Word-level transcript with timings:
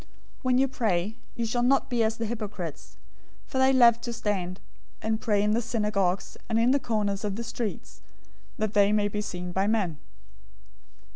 006:005 0.01 0.07
"When 0.41 0.57
you 0.57 0.67
pray, 0.67 1.17
you 1.35 1.45
shall 1.45 1.61
not 1.61 1.87
be 1.87 2.03
as 2.03 2.17
the 2.17 2.25
hypocrites, 2.25 2.97
for 3.45 3.59
they 3.59 3.71
love 3.71 4.01
to 4.01 4.11
stand 4.11 4.59
and 4.99 5.21
pray 5.21 5.43
in 5.43 5.51
the 5.51 5.61
synagogues 5.61 6.37
and 6.49 6.57
in 6.57 6.71
the 6.71 6.79
corners 6.79 7.23
of 7.23 7.35
the 7.35 7.43
streets, 7.43 8.01
that 8.57 8.73
they 8.73 8.91
may 8.91 9.07
be 9.07 9.21
seen 9.21 9.51
by 9.51 9.67
men. 9.67 9.99